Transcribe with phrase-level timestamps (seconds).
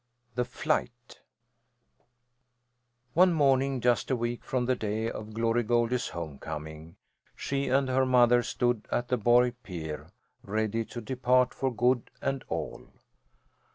[0.33, 1.21] THE FLIGHT
[3.13, 6.95] One morning, just a week from the day of Glory Goldie's homecoming,
[7.35, 10.09] she and her mother stood at the Borg pier,
[10.41, 12.87] ready to depart for good and all.